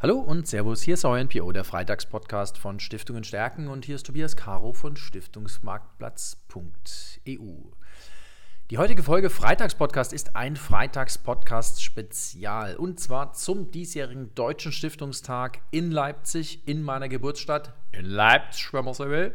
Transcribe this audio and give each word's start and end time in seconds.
Hallo 0.00 0.20
und 0.20 0.46
Servus, 0.46 0.82
hier 0.82 0.94
ist 0.94 1.04
euer 1.04 1.24
NPO, 1.24 1.50
der 1.50 1.64
Freitagspodcast 1.64 2.56
von 2.56 2.78
Stiftungen 2.78 3.24
stärken 3.24 3.66
und 3.66 3.84
hier 3.84 3.96
ist 3.96 4.06
Tobias 4.06 4.36
Caro 4.36 4.72
von 4.72 4.96
Stiftungsmarktplatz.eu. 4.96 7.72
Die 8.70 8.78
heutige 8.78 9.02
Folge 9.02 9.28
Freitagspodcast 9.28 10.12
ist 10.12 10.36
ein 10.36 10.54
Freitagspodcast-Spezial 10.54 12.76
und 12.76 13.00
zwar 13.00 13.32
zum 13.32 13.72
diesjährigen 13.72 14.32
Deutschen 14.36 14.70
Stiftungstag 14.70 15.62
in 15.72 15.90
Leipzig, 15.90 16.68
in 16.68 16.84
meiner 16.84 17.08
Geburtsstadt, 17.08 17.72
in 17.90 18.04
Leipzig, 18.04 18.72
wenn 18.72 18.84
man 18.84 18.94
so 18.94 19.10
will 19.10 19.34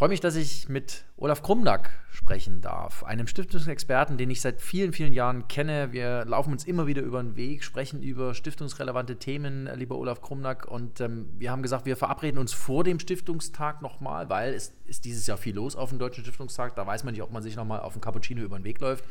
freue 0.00 0.08
mich, 0.08 0.20
dass 0.20 0.34
ich 0.34 0.66
mit 0.70 1.04
Olaf 1.18 1.42
Krumnack 1.42 1.90
sprechen 2.10 2.62
darf, 2.62 3.04
einem 3.04 3.26
Stiftungsexperten, 3.26 4.16
den 4.16 4.30
ich 4.30 4.40
seit 4.40 4.62
vielen, 4.62 4.94
vielen 4.94 5.12
Jahren 5.12 5.46
kenne. 5.46 5.92
Wir 5.92 6.24
laufen 6.24 6.52
uns 6.52 6.64
immer 6.64 6.86
wieder 6.86 7.02
über 7.02 7.22
den 7.22 7.36
Weg, 7.36 7.62
sprechen 7.62 8.02
über 8.02 8.32
stiftungsrelevante 8.32 9.16
Themen, 9.16 9.68
lieber 9.74 9.98
Olaf 9.98 10.22
Krumnack. 10.22 10.66
Und 10.66 11.02
ähm, 11.02 11.28
wir 11.36 11.50
haben 11.50 11.60
gesagt, 11.60 11.84
wir 11.84 11.98
verabreden 11.98 12.38
uns 12.38 12.54
vor 12.54 12.82
dem 12.82 12.98
Stiftungstag 12.98 13.82
nochmal, 13.82 14.30
weil 14.30 14.54
es 14.54 14.72
ist 14.86 15.04
dieses 15.04 15.26
Jahr 15.26 15.36
viel 15.36 15.54
los 15.54 15.76
auf 15.76 15.90
dem 15.90 15.98
Deutschen 15.98 16.24
Stiftungstag. 16.24 16.74
Da 16.76 16.86
weiß 16.86 17.04
man 17.04 17.12
nicht, 17.12 17.22
ob 17.22 17.30
man 17.30 17.42
sich 17.42 17.54
nochmal 17.54 17.80
auf 17.80 17.92
dem 17.92 18.00
Cappuccino 18.00 18.40
über 18.40 18.58
den 18.58 18.64
Weg 18.64 18.80
läuft. 18.80 19.04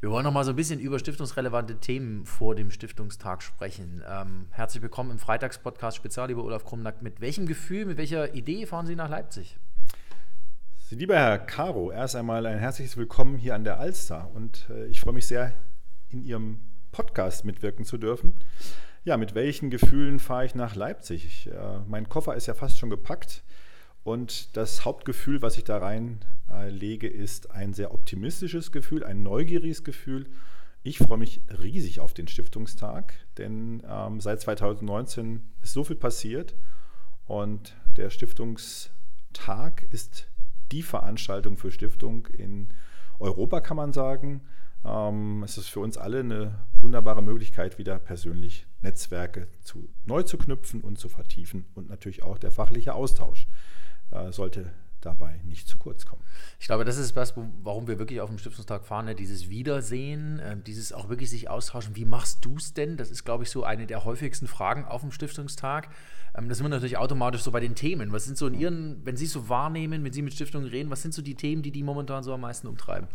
Wir 0.00 0.10
wollen 0.10 0.24
nochmal 0.24 0.44
so 0.44 0.50
ein 0.50 0.56
bisschen 0.56 0.80
über 0.80 0.98
stiftungsrelevante 0.98 1.76
Themen 1.76 2.26
vor 2.26 2.54
dem 2.54 2.70
Stiftungstag 2.70 3.42
sprechen. 3.42 4.02
Ähm, 4.06 4.48
herzlich 4.50 4.82
willkommen 4.82 5.12
im 5.12 5.18
Freitagspodcast 5.18 5.96
Spezial, 5.96 6.28
lieber 6.28 6.44
Olaf 6.44 6.66
Krumnack. 6.66 7.00
Mit 7.00 7.22
welchem 7.22 7.46
Gefühl, 7.46 7.86
mit 7.86 7.96
welcher 7.96 8.34
Idee 8.34 8.66
fahren 8.66 8.84
Sie 8.84 8.96
nach 8.96 9.08
Leipzig? 9.08 9.58
Lieber 10.92 11.14
Herr 11.14 11.38
Caro, 11.38 11.92
erst 11.92 12.16
einmal 12.16 12.44
ein 12.46 12.58
herzliches 12.58 12.96
Willkommen 12.96 13.38
hier 13.38 13.54
an 13.54 13.62
der 13.62 13.78
Alster 13.78 14.28
und 14.34 14.66
äh, 14.70 14.86
ich 14.86 14.98
freue 14.98 15.14
mich 15.14 15.26
sehr, 15.26 15.52
in 16.08 16.24
Ihrem 16.24 16.58
Podcast 16.90 17.44
mitwirken 17.44 17.84
zu 17.84 17.96
dürfen. 17.96 18.34
Ja, 19.04 19.16
mit 19.16 19.36
welchen 19.36 19.70
Gefühlen 19.70 20.18
fahre 20.18 20.46
ich 20.46 20.56
nach 20.56 20.74
Leipzig? 20.74 21.24
Ich, 21.24 21.46
äh, 21.46 21.78
mein 21.86 22.08
Koffer 22.08 22.34
ist 22.34 22.46
ja 22.46 22.54
fast 22.54 22.76
schon 22.76 22.90
gepackt 22.90 23.44
und 24.02 24.56
das 24.56 24.84
Hauptgefühl, 24.84 25.42
was 25.42 25.56
ich 25.58 25.62
da 25.62 25.78
reinlege, 25.78 27.06
äh, 27.06 27.22
ist 27.22 27.52
ein 27.52 27.72
sehr 27.72 27.94
optimistisches 27.94 28.72
Gefühl, 28.72 29.04
ein 29.04 29.22
neugieriges 29.22 29.84
Gefühl. 29.84 30.26
Ich 30.82 30.98
freue 30.98 31.18
mich 31.18 31.40
riesig 31.62 32.00
auf 32.00 32.14
den 32.14 32.26
Stiftungstag, 32.26 33.14
denn 33.38 33.84
ähm, 33.88 34.20
seit 34.20 34.40
2019 34.40 35.52
ist 35.62 35.72
so 35.72 35.84
viel 35.84 35.94
passiert 35.94 36.56
und 37.26 37.76
der 37.96 38.10
Stiftungstag 38.10 39.86
ist 39.92 40.29
die 40.72 40.82
Veranstaltung 40.82 41.56
für 41.56 41.70
Stiftung 41.70 42.26
in 42.26 42.68
Europa, 43.18 43.60
kann 43.60 43.76
man 43.76 43.92
sagen. 43.92 44.42
Ähm, 44.84 45.42
es 45.42 45.58
ist 45.58 45.68
für 45.68 45.80
uns 45.80 45.96
alle 45.98 46.20
eine 46.20 46.58
wunderbare 46.80 47.22
Möglichkeit, 47.22 47.78
wieder 47.78 47.98
persönlich 47.98 48.66
Netzwerke 48.82 49.48
zu, 49.60 49.88
neu 50.06 50.22
zu 50.22 50.38
knüpfen 50.38 50.80
und 50.80 50.98
zu 50.98 51.08
vertiefen. 51.08 51.66
Und 51.74 51.88
natürlich 51.88 52.22
auch 52.22 52.38
der 52.38 52.50
fachliche 52.50 52.94
Austausch 52.94 53.46
äh, 54.10 54.32
sollte 54.32 54.72
dabei 55.00 55.40
nicht 55.44 55.68
zu 55.68 55.78
kurz 55.78 56.06
kommen. 56.06 56.22
Ich 56.58 56.66
glaube, 56.66 56.84
das 56.84 56.96
ist 56.96 57.16
was, 57.16 57.34
warum 57.62 57.88
wir 57.88 57.98
wirklich 57.98 58.20
auf 58.20 58.28
dem 58.28 58.38
Stiftungstag 58.38 58.84
fahren, 58.84 59.06
ne? 59.06 59.14
dieses 59.14 59.48
Wiedersehen, 59.48 60.38
äh, 60.38 60.56
dieses 60.56 60.92
auch 60.92 61.08
wirklich 61.08 61.30
sich 61.30 61.48
austauschen. 61.48 61.96
Wie 61.96 62.04
machst 62.04 62.44
du 62.44 62.56
es 62.56 62.74
denn? 62.74 62.96
Das 62.96 63.10
ist, 63.10 63.24
glaube 63.24 63.44
ich, 63.44 63.50
so 63.50 63.64
eine 63.64 63.86
der 63.86 64.04
häufigsten 64.04 64.46
Fragen 64.46 64.84
auf 64.84 65.00
dem 65.00 65.12
Stiftungstag. 65.12 65.88
Ähm, 66.36 66.48
das 66.48 66.58
sind 66.58 66.64
wir 66.64 66.70
natürlich 66.70 66.98
automatisch 66.98 67.42
so 67.42 67.50
bei 67.50 67.60
den 67.60 67.74
Themen. 67.74 68.12
Was 68.12 68.24
sind 68.24 68.36
so 68.36 68.46
in 68.46 68.54
Ihren, 68.54 69.04
wenn 69.04 69.16
Sie 69.16 69.24
es 69.24 69.32
so 69.32 69.48
wahrnehmen, 69.48 70.04
wenn 70.04 70.12
Sie 70.12 70.22
mit 70.22 70.34
Stiftungen 70.34 70.68
reden, 70.68 70.90
was 70.90 71.02
sind 71.02 71.14
so 71.14 71.22
die 71.22 71.34
Themen, 71.34 71.62
die 71.62 71.70
die 71.70 71.82
momentan 71.82 72.22
so 72.22 72.34
am 72.34 72.42
meisten 72.42 72.66
umtreiben? 72.66 73.08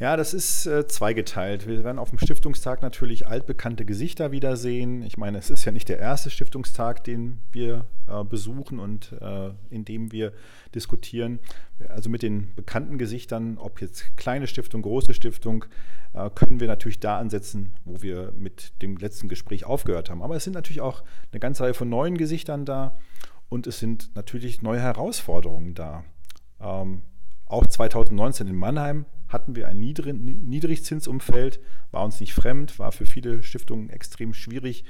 Ja, 0.00 0.16
das 0.16 0.34
ist 0.34 0.66
äh, 0.66 0.88
zweigeteilt. 0.88 1.68
Wir 1.68 1.84
werden 1.84 2.00
auf 2.00 2.10
dem 2.10 2.18
Stiftungstag 2.18 2.82
natürlich 2.82 3.28
altbekannte 3.28 3.84
Gesichter 3.84 4.32
wiedersehen. 4.32 5.02
Ich 5.02 5.18
meine, 5.18 5.38
es 5.38 5.50
ist 5.50 5.64
ja 5.64 5.70
nicht 5.70 5.88
der 5.88 6.00
erste 6.00 6.30
Stiftungstag, 6.30 7.04
den 7.04 7.38
wir 7.52 7.86
äh, 8.08 8.24
besuchen 8.24 8.80
und 8.80 9.12
äh, 9.20 9.50
in 9.70 9.84
dem 9.84 10.10
wir 10.10 10.32
diskutieren. 10.74 11.38
Also 11.88 12.10
mit 12.10 12.22
den 12.22 12.52
bekannten 12.56 12.98
Gesichtern, 12.98 13.56
ob 13.56 13.80
jetzt 13.80 14.16
kleine 14.16 14.48
Stiftung, 14.48 14.82
große 14.82 15.14
Stiftung, 15.14 15.64
äh, 16.12 16.28
können 16.28 16.58
wir 16.58 16.66
natürlich 16.66 16.98
da 16.98 17.18
ansetzen, 17.18 17.74
wo 17.84 18.02
wir 18.02 18.32
mit 18.36 18.82
dem 18.82 18.96
letzten 18.96 19.28
Gespräch 19.28 19.64
aufgehört 19.64 20.10
haben. 20.10 20.22
Aber 20.22 20.34
es 20.34 20.42
sind 20.42 20.54
natürlich 20.54 20.80
auch 20.80 21.04
eine 21.30 21.38
ganze 21.38 21.62
Reihe 21.62 21.74
von 21.74 21.88
neuen 21.88 22.18
Gesichtern 22.18 22.64
da 22.64 22.98
und 23.48 23.68
es 23.68 23.78
sind 23.78 24.10
natürlich 24.16 24.60
neue 24.60 24.80
Herausforderungen 24.80 25.74
da. 25.74 26.02
Ähm, 26.60 27.02
auch 27.46 27.64
2019 27.64 28.48
in 28.48 28.56
Mannheim 28.56 29.06
hatten 29.28 29.56
wir 29.56 29.68
ein 29.68 29.78
Niedrigzinsumfeld, 29.80 31.60
war 31.90 32.04
uns 32.04 32.20
nicht 32.20 32.34
fremd, 32.34 32.78
war 32.78 32.92
für 32.92 33.06
viele 33.06 33.42
Stiftungen 33.42 33.90
extrem 33.90 34.34
schwierig, 34.34 34.84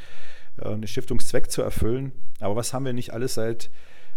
äh, 0.59 0.69
einen 0.69 0.87
Stiftungszweck 0.87 1.51
zu 1.51 1.63
erfüllen. 1.63 2.13
Aber 2.41 2.57
was 2.57 2.73
haben 2.73 2.85
wir 2.85 2.93
nicht 2.93 3.13
alles 3.13 3.35
seit 3.35 3.71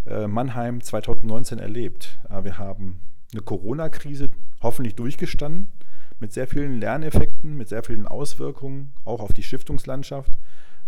äh, 0.05 0.27
Mannheim 0.27 0.81
2019 0.81 1.59
erlebt? 1.59 2.19
Äh, 2.29 2.43
wir 2.43 2.57
haben 2.57 2.99
eine 3.33 3.41
Corona-Krise 3.41 4.29
hoffentlich 4.61 4.95
durchgestanden, 4.95 5.67
mit 6.19 6.33
sehr 6.33 6.47
vielen 6.47 6.79
Lerneffekten, 6.79 7.55
mit 7.55 7.69
sehr 7.69 7.83
vielen 7.83 8.07
Auswirkungen, 8.07 8.93
auch 9.05 9.21
auf 9.21 9.33
die 9.33 9.43
Stiftungslandschaft. 9.43 10.37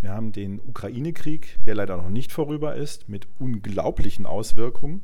Wir 0.01 0.11
haben 0.11 0.31
den 0.31 0.59
Ukraine-Krieg, 0.59 1.59
der 1.66 1.75
leider 1.75 1.97
noch 1.97 2.09
nicht 2.09 2.31
vorüber 2.31 2.75
ist, 2.75 3.09
mit 3.09 3.28
unglaublichen 3.38 4.25
Auswirkungen. 4.25 5.01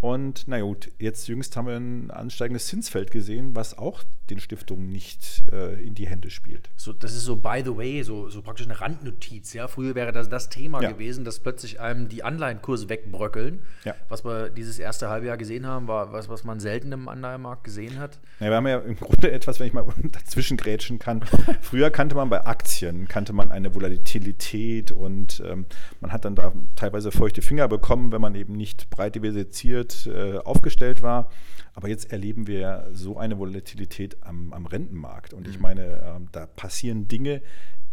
Und 0.00 0.44
na 0.48 0.60
gut, 0.60 0.90
jetzt 0.98 1.28
jüngst 1.28 1.56
haben 1.56 1.66
wir 1.66 1.76
ein 1.76 2.10
ansteigendes 2.10 2.66
Zinsfeld 2.66 3.10
gesehen, 3.10 3.56
was 3.56 3.78
auch 3.78 4.02
den 4.28 4.38
Stiftungen 4.38 4.90
nicht 4.90 5.44
äh, 5.50 5.82
in 5.82 5.94
die 5.94 6.06
Hände 6.06 6.28
spielt. 6.28 6.68
So, 6.76 6.92
das 6.92 7.14
ist 7.14 7.24
so 7.24 7.36
by 7.36 7.62
the 7.64 7.74
way, 7.74 8.02
so, 8.02 8.28
so 8.28 8.42
praktisch 8.42 8.66
eine 8.66 8.80
Randnotiz. 8.80 9.54
Ja? 9.54 9.66
Früher 9.66 9.94
wäre 9.94 10.12
das 10.12 10.28
das 10.28 10.50
Thema 10.50 10.82
ja. 10.82 10.92
gewesen, 10.92 11.24
dass 11.24 11.40
plötzlich 11.40 11.80
einem 11.80 12.08
die 12.08 12.22
Anleihenkurse 12.22 12.90
wegbröckeln. 12.90 13.62
Ja. 13.84 13.94
Was 14.08 14.24
wir 14.24 14.50
dieses 14.50 14.78
erste 14.78 15.08
halbe 15.08 15.26
Jahr 15.26 15.36
gesehen 15.38 15.66
haben, 15.66 15.88
war 15.88 16.12
was, 16.12 16.28
was 16.28 16.44
man 16.44 16.60
selten 16.60 16.92
im 16.92 17.08
Anleihenmarkt 17.08 17.64
gesehen 17.64 17.98
hat. 17.98 18.18
Ja, 18.40 18.48
wir 18.48 18.56
haben 18.56 18.66
ja 18.66 18.78
im 18.80 18.96
Grunde 18.96 19.30
etwas, 19.32 19.58
wenn 19.58 19.68
ich 19.68 19.72
mal 19.72 19.86
dazwischen 20.12 20.58
grätschen 20.58 20.98
kann. 20.98 21.22
Früher 21.62 21.90
kannte 21.90 22.14
man 22.14 22.28
bei 22.28 22.44
Aktien, 22.44 23.08
kannte 23.08 23.32
man 23.32 23.50
eine 23.50 23.74
Volatilität 23.74 24.92
und 24.92 25.42
ähm, 25.46 25.66
man 26.00 26.12
hat 26.12 26.24
dann 26.24 26.34
da 26.34 26.52
teilweise 26.76 27.10
feuchte 27.10 27.40
Finger 27.40 27.68
bekommen, 27.68 28.12
wenn 28.12 28.20
man 28.20 28.34
eben 28.34 28.54
nicht 28.54 28.90
breit 28.90 29.14
diversifiziert 29.14 29.83
äh, 30.06 30.38
aufgestellt 30.38 31.02
war. 31.02 31.30
Aber 31.74 31.88
jetzt 31.88 32.12
erleben 32.12 32.46
wir 32.46 32.88
so 32.92 33.18
eine 33.18 33.38
Volatilität 33.38 34.22
am, 34.22 34.52
am 34.52 34.66
Rentenmarkt. 34.66 35.32
Und 35.34 35.48
ich 35.48 35.56
mhm. 35.56 35.62
meine, 35.62 35.82
äh, 35.82 36.20
da 36.32 36.46
passieren 36.46 37.08
Dinge, 37.08 37.42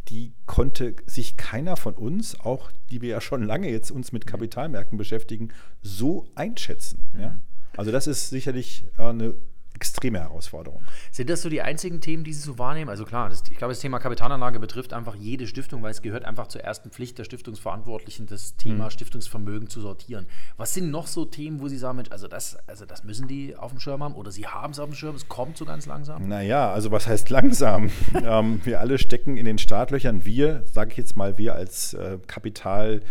die 0.08 0.34
konnte 0.46 0.96
sich 1.06 1.38
keiner 1.38 1.78
von 1.78 1.94
uns, 1.94 2.40
auch 2.40 2.72
die 2.90 3.02
wir 3.02 3.10
ja 3.10 3.22
schon 3.22 3.44
lange 3.44 3.70
jetzt 3.70 3.92
uns 3.92 4.12
mit 4.12 4.26
mhm. 4.26 4.30
Kapitalmärkten 4.30 4.98
beschäftigen, 4.98 5.50
so 5.82 6.28
einschätzen. 6.36 7.10
Ja? 7.20 7.30
Mhm. 7.30 7.40
Also 7.78 7.92
das 7.92 8.08
ist 8.08 8.30
sicherlich 8.30 8.86
äh, 8.98 9.04
eine 9.04 9.36
extreme 9.74 10.20
Herausforderung. 10.20 10.84
Sind 11.12 11.30
das 11.30 11.42
so 11.42 11.50
die 11.50 11.62
einzigen 11.62 12.02
Themen, 12.02 12.24
die 12.24 12.34
Sie 12.34 12.42
so 12.42 12.60
wahrnehmen? 12.60 12.90
Also 12.90 13.06
klar, 13.06 13.30
das, 13.30 13.44
ich 13.50 13.58
glaube, 13.58 13.72
das 13.72 13.80
Thema 13.80 14.00
Kapitalanlage 14.00 14.60
betrifft 14.60 14.94
einfach 14.94 15.16
jede 15.16 15.48
Stiftung, 15.48 15.82
weil 15.82 15.92
es 15.92 16.02
gehört 16.02 16.26
einfach 16.26 16.48
zur 16.48 16.62
ersten 16.62 16.92
Pflicht 16.92 17.18
der 17.18 17.24
Stiftungsverantwortlichen, 17.24 18.28
das 18.28 18.56
Thema 18.58 18.86
mhm. 18.86 18.90
Stiftungsvermögen 18.92 19.70
zu 19.70 19.82
sortieren. 19.82 20.28
Was 20.58 20.74
sind 20.74 20.92
noch 20.92 21.08
so 21.08 21.26
Themen, 21.26 21.60
wo 21.62 21.68
Sie 21.68 21.78
sagen, 21.78 22.04
also 22.10 22.28
das, 22.28 22.58
also 22.68 22.86
das 22.86 23.04
müssen 23.04 23.28
die 23.28 23.56
auf 23.56 23.72
dem 23.72 23.80
Schirm 23.80 24.04
haben 24.04 24.16
oder 24.16 24.32
Sie 24.32 24.48
haben 24.48 24.72
es 24.72 24.80
auf 24.80 24.90
dem 24.90 24.96
Schirm, 24.96 25.16
es 25.16 25.28
kommt 25.28 25.58
so 25.58 25.66
ganz 25.66 25.86
langsam? 25.86 26.28
Naja, 26.28 26.72
also 26.72 26.92
was 26.92 27.08
heißt 27.08 27.30
langsam? 27.30 27.90
ähm, 28.24 28.62
wir 28.64 28.80
alle 28.80 28.98
stecken 28.98 29.38
in 29.38 29.46
den 29.46 29.58
Startlöchern. 29.58 30.26
Wir, 30.26 30.64
sage 30.72 30.92
ich 30.92 30.98
jetzt 30.98 31.16
mal, 31.16 31.38
wir 31.38 31.56
als 31.56 31.94
äh, 31.94 32.18
Kapital... 32.28 33.02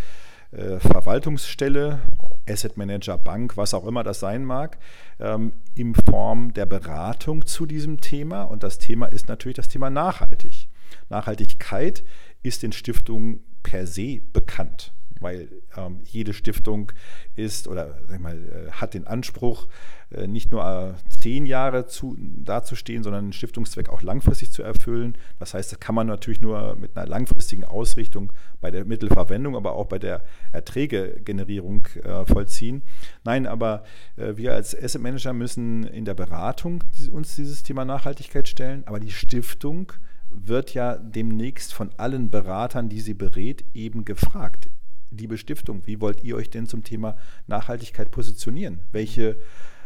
Verwaltungsstelle, 0.52 2.00
Asset 2.48 2.76
Manager, 2.76 3.18
Bank, 3.18 3.56
was 3.56 3.74
auch 3.74 3.86
immer 3.86 4.04
das 4.04 4.20
sein 4.20 4.44
mag, 4.44 4.78
ähm, 5.18 5.52
in 5.74 5.94
Form 5.94 6.52
der 6.54 6.66
Beratung 6.66 7.46
zu 7.46 7.66
diesem 7.66 8.00
Thema. 8.00 8.42
Und 8.42 8.62
das 8.62 8.78
Thema 8.78 9.06
ist 9.06 9.28
natürlich 9.28 9.56
das 9.56 9.68
Thema 9.68 9.90
Nachhaltig. 9.90 10.68
Nachhaltigkeit 11.08 12.04
ist 12.42 12.64
in 12.64 12.72
Stiftungen 12.72 13.40
per 13.62 13.86
se 13.86 14.20
bekannt 14.32 14.92
weil 15.20 15.48
ähm, 15.76 16.00
jede 16.04 16.32
Stiftung 16.32 16.92
ist 17.36 17.68
oder 17.68 17.98
mal, 18.18 18.36
äh, 18.36 18.70
hat 18.72 18.94
den 18.94 19.06
Anspruch, 19.06 19.68
äh, 20.10 20.26
nicht 20.26 20.50
nur 20.50 20.64
äh, 20.64 20.94
zehn 21.10 21.46
Jahre 21.46 21.86
zu, 21.86 22.16
dazustehen, 22.18 23.02
sondern 23.02 23.26
den 23.26 23.32
Stiftungszweck 23.32 23.88
auch 23.88 24.02
langfristig 24.02 24.50
zu 24.50 24.62
erfüllen. 24.62 25.16
Das 25.38 25.54
heißt, 25.54 25.70
das 25.72 25.78
kann 25.78 25.94
man 25.94 26.06
natürlich 26.06 26.40
nur 26.40 26.74
mit 26.76 26.96
einer 26.96 27.06
langfristigen 27.06 27.64
Ausrichtung 27.64 28.32
bei 28.60 28.70
der 28.70 28.84
Mittelverwendung, 28.84 29.56
aber 29.56 29.74
auch 29.74 29.86
bei 29.86 29.98
der 29.98 30.24
Erträgegenerierung 30.52 31.86
äh, 32.02 32.24
vollziehen. 32.26 32.82
Nein, 33.24 33.46
aber 33.46 33.84
äh, 34.16 34.36
wir 34.36 34.54
als 34.54 34.76
Asset 34.76 35.02
Manager 35.02 35.32
müssen 35.32 35.84
in 35.84 36.04
der 36.04 36.14
Beratung 36.14 36.82
uns 37.12 37.36
dieses 37.36 37.62
Thema 37.62 37.84
Nachhaltigkeit 37.84 38.48
stellen, 38.48 38.84
aber 38.86 39.00
die 39.00 39.12
Stiftung 39.12 39.92
wird 40.30 40.74
ja 40.74 40.96
demnächst 40.96 41.74
von 41.74 41.90
allen 41.96 42.30
Beratern, 42.30 42.88
die 42.88 43.00
sie 43.00 43.14
berät, 43.14 43.64
eben 43.74 44.04
gefragt 44.04 44.70
liebe 45.10 45.38
Stiftung, 45.38 45.86
wie 45.86 46.00
wollt 46.00 46.22
ihr 46.22 46.36
euch 46.36 46.50
denn 46.50 46.66
zum 46.66 46.84
Thema 46.84 47.16
Nachhaltigkeit 47.46 48.10
positionieren? 48.10 48.80
Welche 48.92 49.36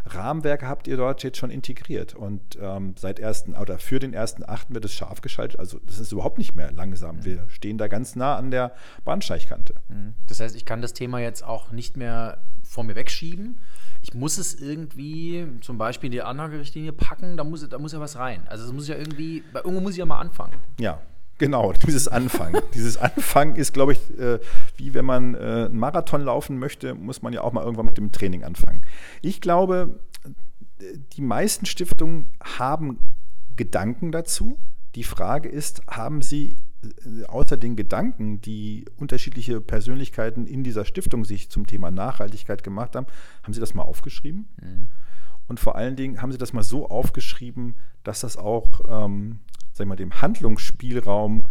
Rahmenwerke 0.06 0.69
habt 0.69 0.87
ihr 0.87 0.97
dort 0.97 1.23
jetzt 1.23 1.38
schon 1.38 1.50
integriert. 1.50 2.15
Und 2.15 2.59
ähm, 2.61 2.94
seit 2.99 3.19
ersten 3.19 3.55
oder 3.55 3.79
für 3.79 3.99
den 3.99 4.12
ersten 4.12 4.44
Achten 4.44 4.75
wird 4.75 4.85
es 4.85 4.93
scharf 4.93 5.21
geschaltet. 5.21 5.59
Also 5.59 5.81
das 5.87 5.99
ist 5.99 6.12
überhaupt 6.12 6.38
nicht 6.38 6.55
mehr 6.55 6.73
langsam. 6.73 7.17
Mhm. 7.17 7.25
Wir 7.25 7.44
stehen 7.49 7.79
da 7.79 7.88
ganz 7.88 8.17
nah 8.17 8.37
an 8.37 8.50
der 8.50 8.75
Bahnsteigkante. 9.05 9.75
Mhm. 9.88 10.15
Das 10.26 10.41
heißt, 10.41 10.56
ich 10.56 10.65
kann 10.65 10.82
das 10.82 10.93
Thema 10.93 11.21
jetzt 11.21 11.43
auch 11.43 11.73
nicht 11.73 11.97
mehr 11.97 12.38
vor 12.62 12.85
mir 12.85 12.94
wegschieben. 12.94 13.59
Ich 14.03 14.12
muss 14.12 14.37
es 14.37 14.55
irgendwie, 14.55 15.47
zum 15.62 15.79
Beispiel 15.79 16.11
die 16.11 16.21
Anlagerichtlinie 16.21 16.93
packen, 16.93 17.38
da 17.38 17.44
muss, 17.44 17.67
da 17.67 17.79
muss 17.79 17.93
ja 17.93 18.00
was 18.00 18.19
rein. 18.19 18.47
Also 18.49 18.65
es 18.65 18.73
muss 18.73 18.87
ja 18.87 18.97
irgendwie, 18.97 19.43
bei 19.53 19.61
irgendwo 19.61 19.81
muss 19.81 19.93
ich 19.93 19.99
ja 19.99 20.06
mal 20.06 20.19
anfangen. 20.19 20.53
Ja, 20.79 21.00
Genau, 21.38 21.72
dieses 21.86 22.08
Anfangen. 22.08 22.60
dieses 22.75 22.96
Anfangen 22.96 23.56
ist, 23.56 23.75
glaube 23.75 23.92
ich, 23.92 24.19
äh, 24.19 24.38
wie 24.76 24.94
wenn 24.94 25.04
man 25.04 25.34
äh, 25.34 25.38
einen 25.38 25.78
Marathon 25.78 26.22
laufen 26.22 26.58
möchte, 26.58 26.94
muss 26.94 27.22
man 27.22 27.32
ja 27.32 27.42
auch 27.42 27.52
mal 27.52 27.62
irgendwann 27.62 27.86
mit 27.86 27.98
dem 27.98 28.12
Training 28.12 28.44
anfangen. 28.44 28.82
Ich 29.22 29.40
glaube, 29.40 30.00
die 31.12 31.22
meisten 31.22 31.66
Stiftungen 31.66 32.26
haben 32.42 32.98
Gedanken 33.56 34.12
dazu. 34.12 34.58
Die 34.94 35.04
Frage 35.04 35.48
ist, 35.48 35.82
haben 35.88 36.22
sie 36.22 36.56
äh, 36.82 37.25
außer 37.26 37.56
den 37.56 37.76
Gedanken, 37.76 38.40
die 38.40 38.84
unterschiedliche 38.96 39.60
Persönlichkeiten 39.60 40.46
in 40.46 40.64
dieser 40.64 40.84
Stiftung 40.84 41.25
sich 41.25 41.50
zum 41.50 41.66
Thema 41.66 41.90
Nachhaltigkeit 41.90 42.62
gemacht 42.62 42.96
haben, 42.96 43.06
haben 43.42 43.54
sie 43.54 43.60
das 43.60 43.75
mal 43.75 43.82
aufgeschrieben? 43.82 44.48
Mhm. 44.60 44.88
Und 45.46 45.60
vor 45.60 45.76
allen 45.76 45.96
Dingen 45.96 46.22
haben 46.22 46.32
sie 46.32 46.38
das 46.38 46.52
mal 46.52 46.62
so 46.62 46.88
aufgeschrieben, 46.88 47.75
dass 48.02 48.20
das 48.20 48.37
auch 48.37 48.80
ähm, 48.88 49.40
sag 49.75 49.87
mal, 49.87 49.97
dem 49.97 50.23
Handlungsspielraum 50.23 51.44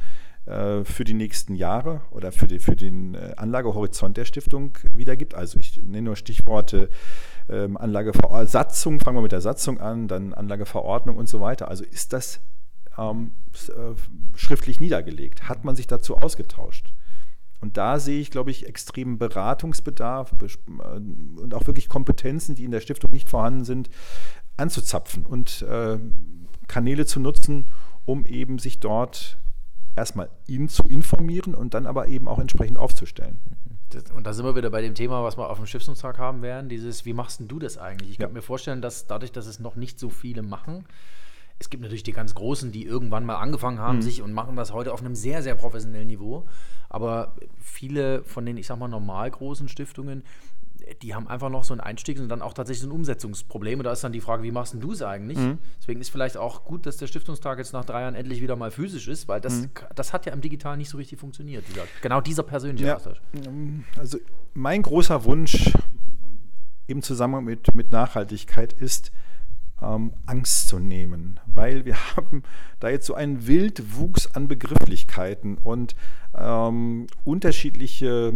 äh, 0.46 0.84
für 0.84 1.04
die 1.04 1.14
nächsten 1.14 1.56
Jahre 1.56 2.02
oder 2.10 2.32
für, 2.32 2.48
die, 2.48 2.60
für 2.60 2.76
den 2.76 3.16
äh, 3.16 3.34
Anlagehorizont 3.38 4.18
der 4.18 4.26
Stiftung 4.26 4.78
wiedergibt. 4.94 5.36
Also 5.36 5.60
ich 5.60 5.78
nenne 5.78 6.04
nur 6.04 6.16
Stichworte 6.16 6.90
ähm, 7.50 7.78
Anlagesatzung, 7.78 9.00
fangen 9.00 9.18
wir 9.18 9.22
mit 9.22 9.34
der 9.34 9.42
Satzung 9.42 9.80
an, 9.80 10.08
dann 10.08 10.34
Anlageverordnung 10.34 11.18
und 11.18 11.28
so 11.28 11.42
weiter. 11.42 11.68
Also 11.68 11.84
ist 11.84 12.14
das 12.14 12.40
ähm, 12.98 13.32
äh, 13.54 14.38
schriftlich 14.38 14.80
niedergelegt? 14.80 15.50
Hat 15.50 15.66
man 15.66 15.76
sich 15.76 15.88
dazu 15.88 16.18
ausgetauscht? 16.18 16.94
Und 17.60 17.78
da 17.78 17.98
sehe 17.98 18.20
ich, 18.20 18.30
glaube 18.30 18.52
ich, 18.52 18.68
extremen 18.68 19.18
Beratungsbedarf 19.18 20.34
und 20.34 21.54
auch 21.54 21.66
wirklich 21.66 21.88
Kompetenzen, 21.88 22.56
die 22.56 22.66
in 22.66 22.72
der 22.72 22.82
Stiftung 22.82 23.12
nicht 23.12 23.30
vorhanden 23.30 23.64
sind, 23.64 23.90
anzuzapfen 24.58 25.26
und 25.26 25.62
äh, 25.62 25.98
Kanäle 26.68 27.06
zu 27.06 27.22
nutzen, 27.22 27.68
um 28.06 28.26
eben 28.26 28.60
sich 28.60 28.80
dort 28.80 29.38
erstmal 29.96 30.30
ihn 30.48 30.70
zu 30.70 30.84
informieren 30.84 31.56
und 31.56 31.74
dann 31.74 31.86
aber 31.86 32.08
eben 32.08 32.28
auch 32.28 32.40
entsprechend 32.40 32.78
aufzustellen. 32.78 33.40
und 34.16 34.26
da 34.26 34.34
sind 34.34 34.46
wir 34.46 34.56
wieder 34.56 34.72
bei 34.72 34.82
dem 34.82 34.96
Thema, 34.96 35.24
was 35.24 35.38
wir 35.38 35.50
auf 35.50 35.58
dem 35.58 35.68
Stiftungstag 35.68 36.18
haben 36.18 36.42
werden, 36.42 36.68
dieses, 36.68 37.06
wie 37.06 37.14
machst 37.14 37.42
du 37.46 37.60
das 37.60 37.78
eigentlich? 37.78 38.10
Ich 38.10 38.18
ja. 38.18 38.26
könnte 38.26 38.36
mir 38.36 38.42
vorstellen, 38.42 38.82
dass 38.82 39.06
dadurch, 39.06 39.32
dass 39.32 39.46
es 39.46 39.60
noch 39.60 39.76
nicht 39.76 40.00
so 40.00 40.10
viele 40.10 40.42
machen, 40.42 40.86
es 41.60 41.70
gibt 41.70 41.82
natürlich 41.84 42.04
die 42.04 42.12
ganz 42.12 42.36
Großen, 42.36 42.72
die 42.72 42.86
irgendwann 42.86 43.26
mal 43.26 43.36
angefangen 43.36 43.80
haben, 43.80 43.98
mhm. 43.98 44.02
sich 44.02 44.22
und 44.22 44.34
machen 44.34 44.56
das 44.56 44.74
heute 44.74 44.92
auf 44.92 45.02
einem 45.02 45.16
sehr, 45.16 45.42
sehr 45.44 45.56
professionellen 45.56 46.08
Niveau. 46.08 46.46
Aber 46.90 47.36
viele 47.62 48.24
von 48.24 48.46
den, 48.46 48.58
ich 48.58 48.68
sag 48.68 48.78
mal, 48.80 48.88
normal 48.88 49.32
großen 49.32 49.70
Stiftungen, 49.70 50.24
die 51.02 51.16
haben 51.16 51.28
einfach 51.28 51.50
noch 51.50 51.64
so 51.64 51.74
einen 51.74 51.82
Einstieg 51.82 52.20
und 52.20 52.30
dann 52.30 52.42
auch 52.42 52.54
tatsächlich 52.54 52.88
ein 52.88 52.92
Umsetzungsproblem. 52.92 53.80
Und 53.80 53.86
da 53.86 53.92
ist 53.92 54.04
dann 54.04 54.12
die 54.12 54.22
Frage, 54.22 54.44
wie 54.44 54.52
machst 54.52 54.76
du 54.78 54.92
es 54.92 55.02
eigentlich? 55.02 55.38
Mhm. 55.38 55.60
Deswegen 55.80 56.02
ist 56.02 56.10
vielleicht 56.10 56.38
auch 56.38 56.64
gut, 56.66 56.86
dass 56.86 56.98
der 56.98 57.08
Stiftungstag 57.08 57.58
jetzt 57.58 57.74
nach 57.74 57.86
drei 57.86 58.02
Jahren 58.02 58.16
endlich 58.16 58.42
wieder 58.42 58.56
mal 58.56 58.72
physisch 58.72 59.08
ist, 59.08 59.28
weil 59.28 59.42
das, 59.42 59.62
mhm. 59.62 59.70
das 59.96 60.14
hat 60.14 60.26
ja 60.26 60.34
im 60.34 60.42
Digitalen 60.42 60.78
nicht 60.78 60.90
so 60.90 60.98
richtig 60.98 61.20
funktioniert. 61.20 61.66
Dieser, 61.68 61.84
genau 62.02 62.22
dieser 62.22 62.44
persönliche 62.44 62.88
ja. 62.88 62.96
Austausch. 62.96 63.22
Also 63.98 64.18
mein 64.54 64.82
großer 64.82 65.24
Wunsch 65.26 65.72
im 66.88 67.02
Zusammenhang 67.02 67.46
mit, 67.46 67.74
mit 67.76 67.92
Nachhaltigkeit 67.92 68.74
ist, 68.74 69.12
ähm, 69.82 70.14
Angst 70.26 70.68
zu 70.68 70.80
nehmen, 70.80 71.40
weil 71.46 71.86
wir 71.86 71.96
haben 72.16 72.44
da 72.80 72.90
jetzt 72.90 73.06
so 73.06 73.14
einen 73.14 73.48
Wildwuchs 73.48 74.28
an 74.36 74.48
Begrifflichkeiten 74.48 75.58
und 75.58 75.96
ähm, 76.36 77.08
unterschiedliche 77.24 78.34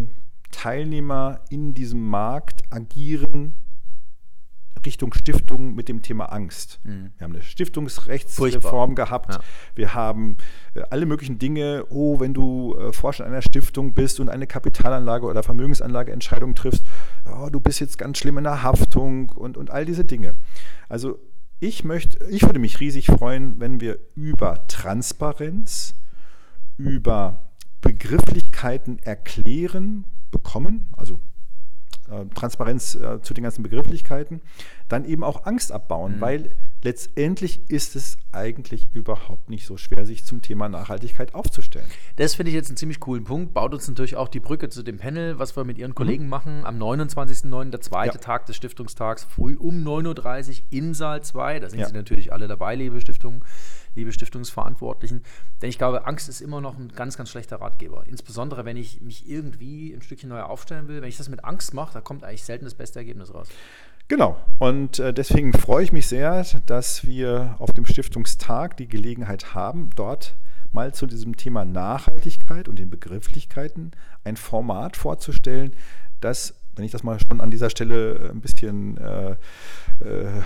Teilnehmer 0.51 1.41
in 1.49 1.73
diesem 1.73 2.09
Markt 2.09 2.63
agieren 2.69 3.53
Richtung 4.87 5.13
Stiftung 5.13 5.75
mit 5.75 5.89
dem 5.89 6.01
Thema 6.01 6.25
Angst. 6.31 6.79
Mhm. 6.83 7.11
Wir 7.17 7.25
haben 7.25 7.33
eine 7.33 7.43
Stiftungsrechtsreform 7.43 8.95
gehabt. 8.95 9.33
Ja. 9.33 9.39
Wir 9.75 9.93
haben 9.93 10.37
äh, 10.75 10.81
alle 10.89 11.05
möglichen 11.05 11.39
Dinge. 11.39 11.85
Oh, 11.89 12.19
wenn 12.19 12.33
du 12.33 12.75
äh, 12.77 12.93
Vorstand 12.93 13.29
einer 13.29 13.41
Stiftung 13.41 13.93
bist 13.93 14.19
und 14.19 14.29
eine 14.29 14.47
Kapitalanlage 14.47 15.25
oder 15.25 15.43
Vermögensanlageentscheidung 15.43 16.55
triffst, 16.55 16.85
oh, 17.25 17.49
du 17.49 17.59
bist 17.59 17.81
jetzt 17.81 17.97
ganz 17.97 18.17
schlimm 18.17 18.37
in 18.37 18.45
der 18.45 18.63
Haftung 18.63 19.29
und, 19.29 19.57
und 19.57 19.71
all 19.71 19.85
diese 19.85 20.05
Dinge. 20.05 20.35
Also 20.87 21.19
ich 21.59 21.83
möchte, 21.83 22.23
ich 22.27 22.43
würde 22.43 22.59
mich 22.59 22.79
riesig 22.79 23.07
freuen, 23.07 23.59
wenn 23.59 23.81
wir 23.81 23.99
über 24.15 24.67
Transparenz, 24.67 25.95
über 26.77 27.51
Begrifflichkeiten 27.81 28.99
erklären, 28.99 30.05
bekommen, 30.31 30.89
also 30.97 31.19
äh, 32.09 32.25
Transparenz 32.33 32.95
äh, 32.95 33.21
zu 33.21 33.33
den 33.33 33.43
ganzen 33.43 33.63
Begrifflichkeiten, 33.63 34.41
dann 34.87 35.05
eben 35.05 35.23
auch 35.23 35.45
Angst 35.45 35.71
abbauen, 35.71 36.17
mhm. 36.17 36.21
weil 36.21 36.55
letztendlich 36.83 37.69
ist 37.69 37.95
es 37.95 38.17
eigentlich 38.31 38.93
überhaupt 38.93 39.49
nicht 39.49 39.65
so 39.65 39.77
schwer, 39.77 40.05
sich 40.05 40.25
zum 40.25 40.41
Thema 40.41 40.69
Nachhaltigkeit 40.69 41.33
aufzustellen. 41.33 41.87
Das 42.15 42.35
finde 42.35 42.51
ich 42.51 42.55
jetzt 42.55 42.69
einen 42.69 42.77
ziemlich 42.77 42.99
coolen 42.99 43.23
Punkt. 43.23 43.53
Baut 43.53 43.73
uns 43.73 43.87
natürlich 43.87 44.15
auch 44.15 44.27
die 44.27 44.39
Brücke 44.39 44.69
zu 44.69 44.83
dem 44.83 44.97
Panel, 44.97 45.39
was 45.39 45.55
wir 45.55 45.63
mit 45.63 45.77
Ihren 45.77 45.95
Kollegen 45.95 46.25
mhm. 46.25 46.29
machen. 46.29 46.65
Am 46.65 46.81
29.09., 46.81 47.71
der 47.71 47.81
zweite 47.81 48.17
ja. 48.17 48.21
Tag 48.21 48.45
des 48.45 48.55
Stiftungstags, 48.55 49.23
früh 49.23 49.55
um 49.55 49.85
9.30 49.85 50.49
Uhr 50.49 50.55
in 50.69 50.93
Saal 50.93 51.23
2. 51.23 51.59
Da 51.59 51.69
sind 51.69 51.79
ja. 51.79 51.87
Sie 51.87 51.93
natürlich 51.93 52.31
alle 52.31 52.47
dabei, 52.47 52.75
liebe 52.75 52.99
Stiftungen 53.01 53.43
liebe 53.97 54.13
Stiftungsverantwortlichen. 54.13 55.23
Denn 55.61 55.69
ich 55.69 55.77
glaube, 55.77 56.05
Angst 56.05 56.29
ist 56.29 56.39
immer 56.39 56.61
noch 56.61 56.77
ein 56.77 56.89
ganz, 56.89 57.17
ganz 57.17 57.29
schlechter 57.29 57.59
Ratgeber. 57.59 58.05
Insbesondere, 58.07 58.63
wenn 58.63 58.77
ich 58.77 59.01
mich 59.01 59.27
irgendwie 59.27 59.93
ein 59.93 60.01
Stückchen 60.01 60.29
neu 60.29 60.41
aufstellen 60.41 60.87
will. 60.87 61.01
Wenn 61.01 61.09
ich 61.09 61.17
das 61.17 61.27
mit 61.27 61.43
Angst 61.43 61.73
mache, 61.73 61.93
da 61.93 62.01
kommt 62.01 62.23
eigentlich 62.23 62.43
selten 62.43 62.65
das 62.65 62.75
beste 62.75 62.99
Ergebnis 62.99 63.33
raus. 63.33 63.49
Genau. 64.07 64.37
Und 64.57 64.99
äh, 64.99 65.13
deswegen 65.13 65.53
freue 65.53 65.83
ich 65.83 65.91
mich 65.91 66.07
sehr, 66.07 66.45
dass 66.65 67.05
wir 67.05 67.55
auf 67.59 67.71
dem 67.71 67.85
Stiftungstag 67.85 68.77
die 68.77 68.87
Gelegenheit 68.87 69.53
haben, 69.53 69.89
dort 69.95 70.35
mal 70.71 70.93
zu 70.93 71.07
diesem 71.07 71.35
Thema 71.35 71.65
Nachhaltigkeit 71.65 72.67
und 72.69 72.79
den 72.79 72.89
Begrifflichkeiten 72.89 73.91
ein 74.23 74.37
Format 74.37 74.95
vorzustellen, 74.95 75.73
das 76.21 76.53
wenn 76.77 76.85
ich 76.85 76.91
das 76.91 77.03
mal 77.03 77.17
schon 77.19 77.41
an 77.41 77.51
dieser 77.51 77.69
Stelle 77.69 78.29
ein 78.31 78.39
bisschen 78.39 78.97
äh, 78.97 79.31
äh, 79.31 80.43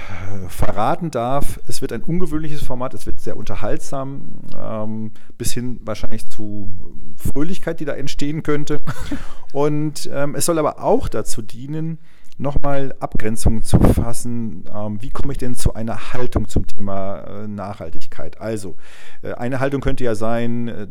verraten 0.48 1.12
darf, 1.12 1.60
es 1.68 1.82
wird 1.82 1.92
ein 1.92 2.04
ungewöhnliches 2.04 2.64
Format, 2.64 2.94
es 2.94 3.06
wird 3.06 3.20
sehr 3.20 3.36
unterhaltsam, 3.38 4.30
ähm, 4.58 5.12
bis 5.38 5.52
hin 5.52 5.82
wahrscheinlich 5.84 6.28
zu 6.28 6.72
Fröhlichkeit, 7.18 7.80
die 7.80 7.86
da 7.86 7.94
entstehen 7.94 8.44
könnte. 8.44 8.78
Und 9.52 10.10
ähm, 10.12 10.36
es 10.36 10.46
soll 10.46 10.58
aber 10.58 10.82
auch 10.82 11.10
dazu 11.10 11.42
dienen, 11.42 12.00
nochmal 12.42 12.96
Abgrenzungen 13.00 13.62
zu 13.62 13.80
fassen. 13.80 14.66
Ähm, 14.74 15.02
wie 15.02 15.12
komme 15.12 15.32
ich 15.32 15.38
denn 15.38 15.54
zu 15.54 15.74
einer 15.76 16.14
Haltung 16.14 16.48
zum 16.48 16.66
Thema 16.66 17.20
äh, 17.20 17.48
Nachhaltigkeit? 17.48 18.42
Also, 18.42 18.76
äh, 19.22 19.34
eine 19.34 19.60
Haltung 19.60 19.80
könnte 19.80 20.04
ja 20.04 20.16
sein, 20.16 20.68
äh, 20.68 20.88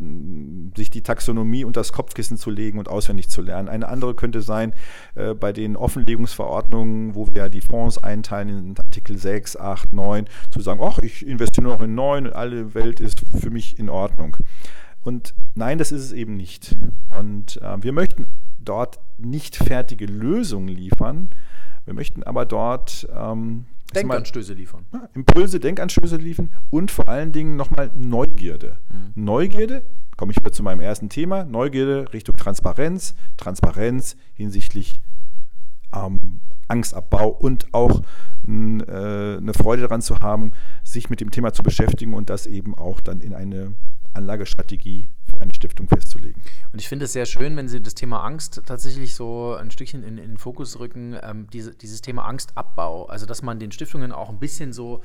sich 0.77 0.91
die 0.91 1.03
Taxonomie 1.03 1.65
unter 1.65 1.81
das 1.81 1.93
Kopfkissen 1.93 2.37
zu 2.37 2.51
legen 2.51 2.79
und 2.79 2.89
auswendig 2.89 3.29
zu 3.29 3.43
lernen. 3.43 3.69
Eine 3.69 3.89
andere 3.89 4.15
könnte 4.15 4.43
sein, 4.43 4.73
äh, 5.17 5.35
bei 5.35 5.53
den 5.53 5.77
Offenlegungsverordnungen, 5.77 7.15
wo 7.15 7.27
wir 7.27 7.35
ja 7.35 7.49
die 7.49 7.61
Fonds 7.61 7.99
einteilen 7.99 8.49
in 8.49 8.79
Artikel 8.79 9.19
6, 9.19 9.57
8, 9.57 9.93
9, 9.93 10.27
zu 10.51 10.61
sagen, 10.61 10.81
ach, 10.83 10.99
ich 10.99 11.27
investiere 11.27 11.65
nur 11.65 11.77
noch 11.77 11.83
in 11.83 11.95
9 11.95 12.27
und 12.29 12.33
alle 12.33 12.75
Welt 12.75 13.01
ist 13.01 13.23
für 13.39 13.51
mich 13.51 13.79
in 13.79 13.89
Ordnung. 13.91 14.37
Und 15.03 15.35
nein, 15.55 15.79
das 15.79 15.93
ist 15.93 16.05
es 16.05 16.13
eben 16.13 16.37
nicht. 16.37 16.77
Und 17.19 17.61
äh, 17.63 17.83
wir 17.83 17.93
möchten 17.93 18.27
dort 18.65 19.01
nicht 19.19 19.57
fertige 19.57 20.07
Lösungen 20.07 20.69
liefern. 20.69 21.31
Wir 21.85 21.95
möchten 21.95 22.23
aber 22.23 22.47
dort 22.47 23.09
ähm, 23.15 23.67
Denkanstöße 23.95 24.55
liefern. 24.55 24.85
Ja, 24.93 25.09
Impulse, 25.15 25.59
Denkanstöße 25.61 26.17
liefern 26.17 26.51
und 26.71 26.91
vor 26.91 27.09
allen 27.09 27.33
Dingen 27.33 27.57
nochmal 27.57 27.91
Neugierde. 27.97 28.79
Mhm. 28.89 29.25
Neugierde, 29.25 29.85
komme 30.17 30.33
ich 30.33 30.39
wieder 30.39 30.53
zu 30.53 30.63
meinem 30.63 30.81
ersten 30.81 31.09
Thema, 31.09 31.45
Neugierde 31.45 32.13
Richtung 32.13 32.37
Transparenz, 32.37 33.15
Transparenz 33.37 34.17
hinsichtlich 34.35 35.01
ähm, 35.95 36.41
Angstabbau 36.69 37.29
und 37.29 37.75
auch 37.75 38.01
äh, 38.01 38.53
eine 38.53 39.53
Freude 39.55 39.83
daran 39.83 40.03
zu 40.03 40.21
haben, 40.21 40.53
sich 40.85 41.11
mit 41.11 41.21
dem 41.21 41.31
Thema 41.31 41.53
zu 41.53 41.63
beschäftigen 41.63 42.15
und 42.15 42.31
das 42.31 42.47
eben 42.47 42.77
auch 42.77 43.01
dann 43.01 43.21
in 43.21 43.35
eine 43.35 43.75
Anlagestrategie 44.15 45.09
für 45.29 45.41
eine 45.41 45.55
Stiftung 45.55 45.89
festzulegen. 45.89 46.43
Und 46.73 46.81
ich 46.81 46.89
finde 46.89 47.05
es 47.05 47.13
sehr 47.13 47.27
schön, 47.27 47.57
wenn 47.57 47.69
Sie 47.69 47.81
das 47.81 47.95
Thema 47.95 48.23
Angst 48.25 48.63
tatsächlich 48.67 49.15
so 49.15 49.55
ein 49.55 49.71
Stückchen 49.71 50.03
in, 50.03 50.19
in 50.19 50.31
den 50.31 50.39
Fokus 50.39 50.79
rücken, 50.79 51.17
ähm, 51.23 51.47
diese, 51.53 51.75
dieses 51.75 52.01
Thema 52.01 52.25
Angstabbau. 52.25 53.07
Also, 53.07 53.27
dass 53.27 53.43
man 53.43 53.59
den 53.59 53.73
Stiftungen 53.73 54.13
auch 54.13 54.29
ein 54.29 54.39
bisschen 54.39 54.73
so 54.73 55.03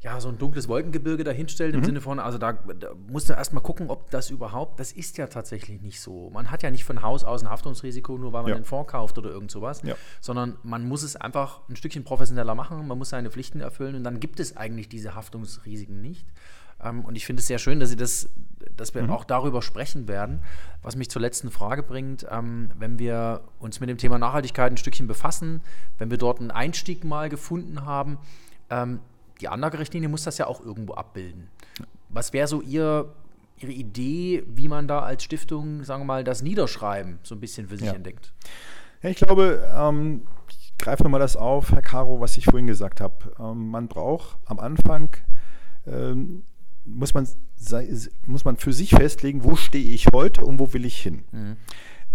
ja, 0.00 0.20
so 0.20 0.28
ein 0.28 0.38
dunkles 0.38 0.68
Wolkengebirge 0.68 1.24
dahinstellt, 1.24 1.74
im 1.74 1.80
mhm. 1.80 1.86
Sinne 1.86 2.00
von, 2.00 2.20
also 2.20 2.38
da, 2.38 2.52
da 2.52 2.94
musst 3.08 3.28
du 3.28 3.32
erstmal 3.32 3.62
gucken, 3.62 3.90
ob 3.90 4.10
das 4.10 4.30
überhaupt, 4.30 4.78
das 4.78 4.92
ist 4.92 5.18
ja 5.18 5.26
tatsächlich 5.26 5.80
nicht 5.80 6.00
so. 6.00 6.30
Man 6.30 6.52
hat 6.52 6.62
ja 6.62 6.70
nicht 6.70 6.84
von 6.84 7.02
Haus 7.02 7.24
aus 7.24 7.42
ein 7.42 7.50
Haftungsrisiko, 7.50 8.16
nur 8.16 8.32
weil 8.32 8.42
man 8.42 8.50
ja. 8.50 8.58
den 8.58 8.64
Fonds 8.64 8.92
kauft 8.92 9.18
oder 9.18 9.30
irgend 9.30 9.50
sowas, 9.50 9.82
ja. 9.82 9.96
sondern 10.20 10.56
man 10.62 10.86
muss 10.86 11.02
es 11.02 11.16
einfach 11.16 11.68
ein 11.68 11.74
Stückchen 11.74 12.04
professioneller 12.04 12.54
machen, 12.54 12.86
man 12.86 12.96
muss 12.96 13.08
seine 13.08 13.30
Pflichten 13.30 13.60
erfüllen 13.60 13.96
und 13.96 14.04
dann 14.04 14.20
gibt 14.20 14.38
es 14.38 14.56
eigentlich 14.56 14.88
diese 14.88 15.16
Haftungsrisiken 15.16 16.00
nicht. 16.00 16.28
Ähm, 16.82 17.04
und 17.04 17.16
ich 17.16 17.26
finde 17.26 17.40
es 17.40 17.46
sehr 17.46 17.58
schön, 17.58 17.80
dass 17.80 17.90
Sie 17.90 17.96
das, 17.96 18.28
dass 18.76 18.94
wir 18.94 19.02
mhm. 19.02 19.10
auch 19.10 19.24
darüber 19.24 19.62
sprechen 19.62 20.08
werden, 20.08 20.40
was 20.82 20.96
mich 20.96 21.10
zur 21.10 21.22
letzten 21.22 21.50
Frage 21.50 21.82
bringt. 21.82 22.26
Ähm, 22.30 22.70
wenn 22.78 22.98
wir 22.98 23.42
uns 23.58 23.80
mit 23.80 23.88
dem 23.88 23.98
Thema 23.98 24.18
Nachhaltigkeit 24.18 24.72
ein 24.72 24.76
Stückchen 24.76 25.06
befassen, 25.06 25.60
wenn 25.98 26.10
wir 26.10 26.18
dort 26.18 26.40
einen 26.40 26.50
Einstieg 26.50 27.04
mal 27.04 27.28
gefunden 27.28 27.84
haben, 27.84 28.18
ähm, 28.70 29.00
die 29.40 29.48
Anlagerichtlinie 29.48 30.08
muss 30.08 30.24
das 30.24 30.38
ja 30.38 30.46
auch 30.46 30.60
irgendwo 30.60 30.94
abbilden. 30.94 31.48
Was 32.08 32.32
wäre 32.32 32.48
so 32.48 32.60
Ihr, 32.60 33.12
Ihre 33.58 33.72
Idee, 33.72 34.44
wie 34.48 34.68
man 34.68 34.88
da 34.88 35.00
als 35.00 35.24
Stiftung, 35.24 35.84
sagen 35.84 36.02
wir 36.02 36.06
mal, 36.06 36.24
das 36.24 36.42
Niederschreiben 36.42 37.18
so 37.22 37.34
ein 37.34 37.40
bisschen 37.40 37.68
für 37.68 37.76
sich 37.76 37.86
ja. 37.86 37.92
entdeckt? 37.92 38.32
Ja, 39.02 39.10
ich 39.10 39.16
glaube, 39.16 39.62
ähm, 39.74 40.26
ich 40.48 40.76
greife 40.78 41.04
nochmal 41.04 41.20
das 41.20 41.36
auf, 41.36 41.70
Herr 41.72 41.82
Caro, 41.82 42.20
was 42.20 42.36
ich 42.36 42.46
vorhin 42.46 42.66
gesagt 42.66 43.00
habe. 43.00 43.32
Ähm, 43.38 43.70
man 43.70 43.88
braucht 43.88 44.38
am 44.46 44.58
Anfang, 44.58 45.16
ähm, 45.86 46.44
muss, 46.94 47.14
man, 47.14 47.26
muss 48.26 48.44
man 48.44 48.56
für 48.56 48.72
sich 48.72 48.90
festlegen, 48.90 49.44
wo 49.44 49.56
stehe 49.56 49.94
ich 49.94 50.06
heute 50.12 50.44
und 50.44 50.58
wo 50.58 50.72
will 50.72 50.84
ich 50.84 50.98
hin. 51.00 51.24
Mhm. 51.32 51.56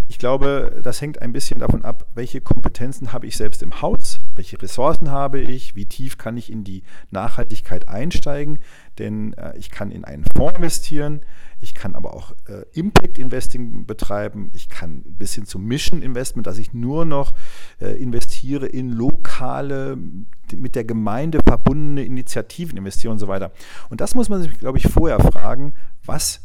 Ich 0.07 0.19
glaube, 0.19 0.81
das 0.83 1.01
hängt 1.01 1.21
ein 1.21 1.31
bisschen 1.31 1.59
davon 1.59 1.85
ab, 1.85 2.07
welche 2.13 2.41
Kompetenzen 2.41 3.13
habe 3.13 3.25
ich 3.25 3.37
selbst 3.37 3.63
im 3.63 3.81
Haus, 3.81 4.19
welche 4.35 4.61
Ressourcen 4.61 5.11
habe 5.11 5.39
ich, 5.39 5.75
wie 5.75 5.85
tief 5.85 6.17
kann 6.17 6.37
ich 6.37 6.51
in 6.51 6.63
die 6.63 6.83
Nachhaltigkeit 7.11 7.87
einsteigen. 7.87 8.59
Denn 8.99 9.33
äh, 9.33 9.57
ich 9.57 9.69
kann 9.69 9.91
in 9.91 10.05
einen 10.05 10.25
Fonds 10.35 10.57
investieren, 10.57 11.21
ich 11.61 11.73
kann 11.73 11.95
aber 11.95 12.13
auch 12.13 12.33
äh, 12.47 12.65
Impact 12.73 13.17
Investing 13.17 13.85
betreiben, 13.85 14.51
ich 14.53 14.69
kann 14.69 15.01
bis 15.03 15.33
hin 15.33 15.45
zum 15.45 15.65
Mission 15.65 16.01
Investment, 16.01 16.45
dass 16.45 16.57
ich 16.57 16.73
nur 16.73 17.05
noch 17.05 17.33
äh, 17.79 17.95
investiere 18.01 18.67
in 18.67 18.89
lokale, 18.89 19.97
mit 20.55 20.75
der 20.75 20.83
Gemeinde 20.83 21.39
verbundene 21.47 22.03
Initiativen 22.03 22.77
investiere 22.77 23.11
und 23.11 23.19
so 23.19 23.27
weiter. 23.27 23.51
Und 23.89 24.01
das 24.01 24.13
muss 24.13 24.29
man 24.29 24.41
sich, 24.41 24.59
glaube 24.59 24.77
ich, 24.77 24.87
vorher 24.87 25.19
fragen, 25.19 25.73
was 26.05 26.41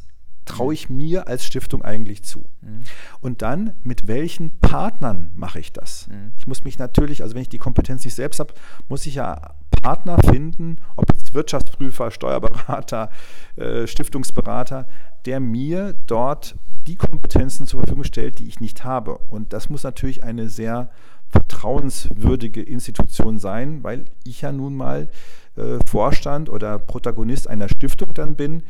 traue 0.49 0.75
ich 0.75 0.89
mir 0.89 1.29
als 1.29 1.45
Stiftung 1.45 1.83
eigentlich 1.83 2.23
zu? 2.23 2.45
Mhm. 2.61 2.81
Und 3.21 3.43
dann, 3.43 3.75
mit 3.83 4.09
welchen 4.09 4.59
Partnern 4.61 5.31
mache 5.35 5.61
ich 5.61 5.73
das? 5.73 6.09
Mhm. 6.09 6.33
Ich 6.39 6.47
muss 6.47 6.65
mich 6.65 6.79
natürlich, 6.79 7.23
also 7.23 7.35
wenn 7.35 7.43
ich 7.43 7.49
die 7.49 7.59
Kompetenz 7.59 8.05
nicht 8.05 8.15
selbst 8.15 8.41
habe, 8.41 8.55
muss 8.89 9.07
ich 9.07 9.17
ja 9.17 9.55
Partner 9.71 10.19
finden, 10.19 10.79
ob 10.97 11.13
jetzt 11.13 11.35
Wirtschaftsprüfer, 11.35 12.11
Steuerberater, 12.11 13.11
äh, 13.57 13.87
Stiftungsberater, 13.87 14.89
der 15.25 15.41
mir 15.41 15.93
dort 16.07 16.57
die 16.87 16.97
Kompetenzen 16.97 17.67
zur 17.67 17.81
Verfügung 17.81 18.05
stellt, 18.05 18.39
die 18.39 18.49
ich 18.49 18.61
nicht 18.61 18.85
habe. 18.85 19.19
Und 19.19 19.53
das 19.53 19.69
muss 19.69 19.83
natürlich 19.83 20.25
eine 20.25 20.49
sehr 20.49 20.91
vertrauenswürdige 21.29 22.63
Institution 22.63 23.39
sein, 23.39 23.85
weil 23.85 24.07
ich 24.25 24.41
ja 24.41 24.51
nun 24.51 24.75
mal 24.75 25.09
äh, 25.57 25.79
Vorstand 25.87 26.49
oder 26.49 26.79
Protagonist 26.79 27.49
einer 27.49 27.69
Stiftung 27.69 28.15
dann 28.15 28.37
bin, 28.37 28.63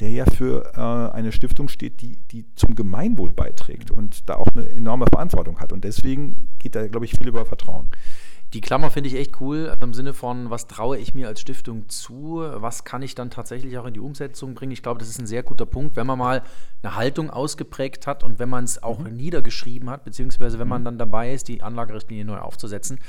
der 0.00 0.10
ja 0.10 0.26
für 0.26 0.72
äh, 0.74 1.14
eine 1.14 1.32
Stiftung 1.32 1.68
steht, 1.68 2.02
die, 2.02 2.18
die 2.30 2.44
zum 2.54 2.74
Gemeinwohl 2.74 3.32
beiträgt 3.32 3.90
und 3.90 4.28
da 4.28 4.36
auch 4.36 4.48
eine 4.48 4.68
enorme 4.68 5.06
Verantwortung 5.06 5.58
hat. 5.58 5.72
Und 5.72 5.84
deswegen 5.84 6.48
geht 6.58 6.74
da, 6.74 6.86
glaube 6.86 7.06
ich, 7.06 7.12
viel 7.12 7.28
über 7.28 7.46
Vertrauen. 7.46 7.88
Die 8.52 8.60
Klammer 8.60 8.90
finde 8.90 9.08
ich 9.08 9.16
echt 9.16 9.40
cool, 9.40 9.68
also 9.68 9.82
im 9.82 9.92
Sinne 9.92 10.12
von, 10.12 10.50
was 10.50 10.68
traue 10.68 10.98
ich 10.98 11.14
mir 11.14 11.26
als 11.26 11.40
Stiftung 11.40 11.88
zu, 11.88 12.42
was 12.54 12.84
kann 12.84 13.02
ich 13.02 13.16
dann 13.16 13.28
tatsächlich 13.28 13.76
auch 13.76 13.86
in 13.86 13.94
die 13.94 14.00
Umsetzung 14.00 14.54
bringen. 14.54 14.70
Ich 14.70 14.84
glaube, 14.84 15.00
das 15.00 15.08
ist 15.08 15.18
ein 15.18 15.26
sehr 15.26 15.42
guter 15.42 15.66
Punkt, 15.66 15.96
wenn 15.96 16.06
man 16.06 16.18
mal 16.18 16.42
eine 16.82 16.94
Haltung 16.94 17.28
ausgeprägt 17.28 18.06
hat 18.06 18.22
und 18.22 18.38
wenn 18.38 18.48
man 18.48 18.62
es 18.62 18.82
auch 18.82 19.00
mhm. 19.00 19.14
niedergeschrieben 19.14 19.90
hat, 19.90 20.04
beziehungsweise 20.04 20.60
wenn 20.60 20.68
man 20.68 20.82
mhm. 20.82 20.84
dann 20.86 20.98
dabei 20.98 21.32
ist, 21.32 21.48
die 21.48 21.62
Anlagerichtlinie 21.62 22.24
neu 22.24 22.38
aufzusetzen. 22.38 23.00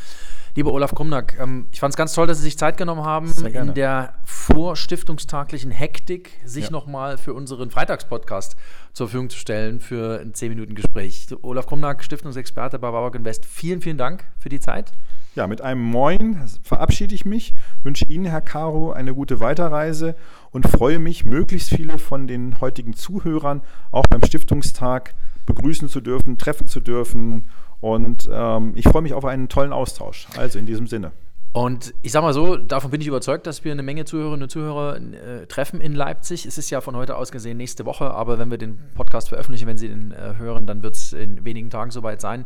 Lieber 0.56 0.74
Olaf 0.74 0.96
Krumnack, 0.96 1.38
ähm, 1.40 1.68
ich 1.72 1.80
fand 1.80 1.94
es 1.94 1.98
ganz 1.98 2.14
toll, 2.14 2.26
dass 2.26 2.38
Sie 2.38 2.44
sich 2.44 2.58
Zeit 2.58 2.78
genommen 2.78 3.04
haben, 3.04 3.32
in 3.46 3.76
der 3.76 4.16
vorstiftungstaglichen 4.26 5.70
Hektik 5.70 6.32
sich 6.46 6.66
ja. 6.66 6.72
nochmal 6.72 7.20
für 7.20 7.36
unseren 7.36 7.70
Freitagspodcast 7.70 8.58
zur 8.98 9.10
Verfügung 9.10 9.30
zu 9.30 9.38
stellen 9.38 9.80
für 9.80 10.20
ein 10.20 10.34
10-Minuten-Gespräch. 10.34 11.28
Olaf 11.44 11.68
Krumnack, 11.68 12.04
Stiftungsexperte 12.04 12.80
bei 12.80 12.90
Bauer 12.90 13.14
Invest, 13.14 13.46
vielen, 13.46 13.80
vielen 13.80 14.00
Dank 14.00 14.24
für 14.40 14.50
die 14.50 14.60
Zeit. 14.60 14.92
Ja, 15.36 15.46
mit 15.46 15.62
einem 15.62 15.84
Moin 15.84 16.42
verabschiede 16.64 17.14
ich 17.14 17.24
mich, 17.24 17.54
wünsche 17.84 18.06
Ihnen, 18.06 18.26
Herr 18.26 18.42
Caro, 18.42 18.92
eine 18.92 19.14
gute 19.14 19.40
Weiterreise 19.40 20.16
und 20.50 20.68
freue 20.68 20.98
mich, 20.98 21.26
möglichst 21.26 21.70
viele 21.70 22.00
von 22.00 22.26
den 22.26 22.60
heutigen 22.60 22.96
Zuhörern 22.96 23.62
auch 23.92 24.06
beim 24.10 24.24
Stiftungstag 24.24 25.14
begrüßen 25.46 25.90
zu 25.90 26.02
dürfen, 26.02 26.40
treffen 26.40 26.66
zu 26.66 26.80
dürfen. 26.80 27.46
Und 27.80 28.28
ähm, 28.32 28.72
ich 28.74 28.86
freue 28.86 29.04
mich 29.04 29.14
auf 29.14 29.26
einen 29.26 29.48
tollen 29.48 29.74
Austausch. 29.74 30.28
Also 30.38 30.58
in 30.58 30.66
diesem 30.66 30.88
Sinne. 30.88 31.12
Und 31.58 31.96
ich 32.04 32.12
sage 32.12 32.24
mal 32.24 32.34
so, 32.34 32.56
davon 32.56 32.92
bin 32.92 33.02
ich 33.02 33.08
überzeugt, 33.08 33.48
dass 33.48 33.64
wir 33.64 33.72
eine 33.72 33.82
Menge 33.82 34.06
Zuhörerinnen 34.06 34.44
und 34.44 34.50
Zuhörer 34.52 34.98
äh, 34.98 35.48
treffen 35.48 35.82
in 35.82 35.96
Leipzig. 35.96 36.46
Es 36.46 36.60
ist 36.60 36.70
ja 36.70 36.82
von 36.82 36.96
heute 36.96 37.16
aus 37.16 37.32
gesehen 37.32 37.58
nächste 37.58 37.84
Woche, 37.88 38.12
aber 38.12 38.38
wenn 38.38 38.52
wir 38.52 38.60
den 38.60 38.78
Podcast 38.94 39.30
veröffentlichen, 39.30 39.66
wenn 39.66 39.76
Sie 39.76 39.90
den 39.90 40.12
äh, 40.12 40.36
hören, 40.38 40.68
dann 40.68 40.84
wird 40.84 40.96
es 40.96 41.14
in 41.14 41.46
wenigen 41.46 41.72
Tagen 41.72 41.90
soweit 41.90 42.22
sein. 42.22 42.46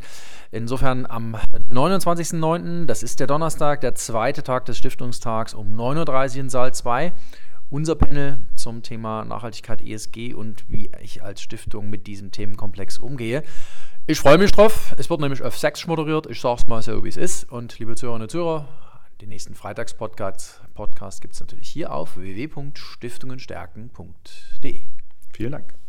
Insofern 0.49 1.05
am 1.05 1.35
29.09., 1.69 2.85
das 2.85 3.03
ist 3.03 3.19
der 3.19 3.27
Donnerstag, 3.27 3.81
der 3.81 3.95
zweite 3.95 4.43
Tag 4.43 4.63
des 4.63 4.77
Stiftungstags 4.77 5.53
um 5.53 5.77
9.30 5.77 6.35
Uhr 6.35 6.39
in 6.39 6.49
Saal 6.49 6.73
2. 6.73 7.11
Unser 7.69 7.95
Panel 7.95 8.37
zum 8.55 8.81
Thema 8.81 9.25
Nachhaltigkeit 9.25 9.81
ESG 9.81 10.33
und 10.33 10.63
wie 10.69 10.89
ich 11.01 11.21
als 11.21 11.41
Stiftung 11.41 11.89
mit 11.89 12.07
diesem 12.07 12.31
Themenkomplex 12.31 12.97
umgehe. 12.97 13.43
Ich 14.07 14.21
freue 14.21 14.37
mich 14.37 14.53
drauf. 14.53 14.95
Es 14.97 15.09
wird 15.09 15.19
nämlich 15.19 15.43
auf 15.43 15.57
Sex 15.57 15.85
moderiert. 15.85 16.27
Ich 16.27 16.39
sage 16.39 16.61
es 16.61 16.67
mal 16.67 16.81
so, 16.81 17.03
wie 17.03 17.09
es 17.09 17.17
ist. 17.17 17.51
Und 17.51 17.77
liebe 17.77 17.95
Zuhörerinnen 17.95 18.23
und 18.23 18.31
Zuhörer, 18.31 18.69
den 19.21 19.29
nächsten 19.29 19.55
Freitagspodcast 19.55 20.61
Podcast 20.73 21.21
gibt 21.21 21.35
es 21.35 21.39
natürlich 21.39 21.69
hier 21.69 21.93
auf 21.93 22.17
www.stiftungenstärken.de. 22.17 24.83
Vielen 25.33 25.51
Dank. 25.51 25.80